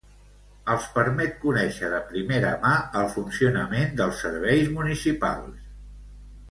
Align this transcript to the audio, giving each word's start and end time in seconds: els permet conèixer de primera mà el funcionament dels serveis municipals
els 0.75 0.85
permet 0.95 1.35
conèixer 1.43 1.91
de 1.91 1.99
primera 2.13 2.55
mà 2.65 2.73
el 3.03 3.13
funcionament 3.19 3.95
dels 4.01 4.25
serveis 4.27 4.77
municipals 4.79 5.67